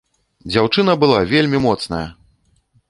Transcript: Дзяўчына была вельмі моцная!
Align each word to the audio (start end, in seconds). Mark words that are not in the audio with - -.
Дзяўчына 0.53 0.95
была 1.03 1.19
вельмі 1.35 1.63
моцная! 1.67 2.05